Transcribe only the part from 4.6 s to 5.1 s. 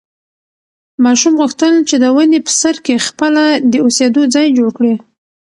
کړي.